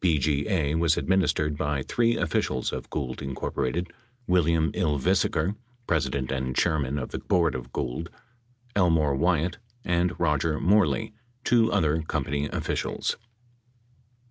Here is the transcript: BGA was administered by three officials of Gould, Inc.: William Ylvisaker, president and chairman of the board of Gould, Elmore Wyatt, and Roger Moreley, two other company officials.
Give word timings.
BGA 0.03 0.79
was 0.79 0.97
administered 0.97 1.55
by 1.55 1.83
three 1.83 2.17
officials 2.17 2.73
of 2.73 2.89
Gould, 2.89 3.19
Inc.: 3.19 3.85
William 4.25 4.71
Ylvisaker, 4.71 5.55
president 5.85 6.31
and 6.31 6.55
chairman 6.55 6.97
of 6.97 7.09
the 7.11 7.19
board 7.19 7.53
of 7.53 7.71
Gould, 7.71 8.09
Elmore 8.75 9.13
Wyatt, 9.15 9.59
and 9.85 10.19
Roger 10.19 10.59
Moreley, 10.59 11.13
two 11.43 11.71
other 11.71 12.01
company 12.01 12.47
officials. 12.47 13.15